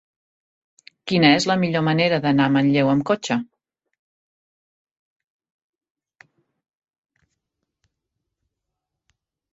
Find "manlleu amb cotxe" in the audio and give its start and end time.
2.55-3.37